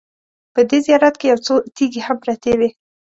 په 0.53 0.61
دې 0.69 0.77
زیارت 0.85 1.15
کې 1.19 1.25
یو 1.31 1.39
څو 1.45 1.55
تیږې 1.75 2.01
هم 2.07 2.17
پرتې 2.23 2.53
وې. 2.59 2.69